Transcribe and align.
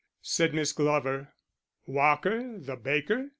said 0.23 0.51
Miss 0.55 0.73
Glover. 0.73 1.31
"Walker, 1.85 2.57
the 2.57 2.75
baker?" 2.75 3.29